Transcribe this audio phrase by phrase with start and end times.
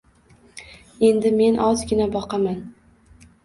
[1.11, 2.61] Endi men ozgina boqaman